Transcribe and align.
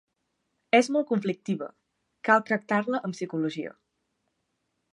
És 0.77 0.87
molt 0.95 1.07
conflictiva: 1.11 1.67
cal 2.29 2.43
tractar-la 2.47 3.01
amb 3.09 3.17
psicologia. 3.17 3.75